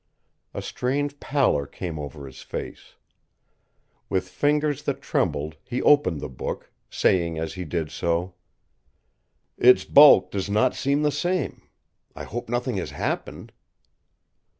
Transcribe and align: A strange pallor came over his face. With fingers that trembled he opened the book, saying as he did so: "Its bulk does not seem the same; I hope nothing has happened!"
A 0.55 0.63
strange 0.63 1.19
pallor 1.19 1.67
came 1.67 1.99
over 1.99 2.25
his 2.25 2.41
face. 2.41 2.95
With 4.09 4.27
fingers 4.29 4.81
that 4.81 4.99
trembled 4.99 5.57
he 5.63 5.79
opened 5.83 6.21
the 6.21 6.27
book, 6.27 6.71
saying 6.89 7.37
as 7.37 7.53
he 7.53 7.65
did 7.65 7.91
so: 7.91 8.33
"Its 9.59 9.85
bulk 9.85 10.31
does 10.31 10.49
not 10.49 10.73
seem 10.73 11.03
the 11.03 11.11
same; 11.11 11.61
I 12.15 12.23
hope 12.23 12.49
nothing 12.49 12.77
has 12.77 12.89
happened!" 12.89 13.51